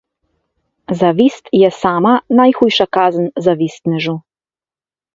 Zavist 1.01 1.51
je 1.59 1.69
sama 1.77 2.15
najhujša 2.41 2.91
kazen 3.01 3.31
zavistnežu. 3.49 4.21